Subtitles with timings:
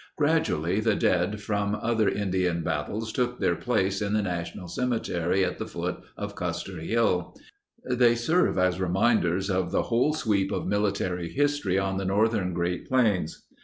[0.17, 5.59] Gradually the dead from other Indian battles took their place in the national cemetery at
[5.59, 7.35] the foot of Custer Hill.
[7.87, 12.87] They serve as reminders of the whole sweep of military history on the northern Great
[12.87, 13.45] Plains.